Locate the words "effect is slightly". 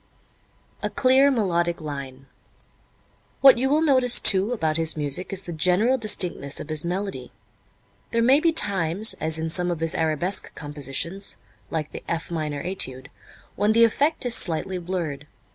13.83-14.79